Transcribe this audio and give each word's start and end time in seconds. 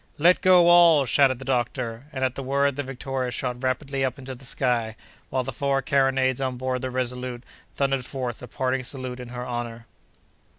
"Let 0.17 0.41
go 0.41 0.67
all!" 0.67 1.05
shouted 1.05 1.37
the 1.37 1.45
doctor, 1.45 2.07
and 2.11 2.25
at 2.25 2.33
the 2.33 2.41
word 2.41 2.75
the 2.75 2.81
Victoria 2.81 3.29
shot 3.29 3.61
rapidly 3.63 4.03
up 4.03 4.17
into 4.17 4.33
the 4.33 4.45
sky, 4.45 4.95
while 5.29 5.43
the 5.43 5.53
four 5.53 5.83
carronades 5.83 6.41
on 6.41 6.57
board 6.57 6.81
the 6.81 6.89
Resolute 6.89 7.43
thundered 7.75 8.05
forth 8.07 8.41
a 8.41 8.47
parting 8.47 8.81
salute 8.81 9.19
in 9.19 9.27
her 9.29 9.45
honor. 9.45 9.85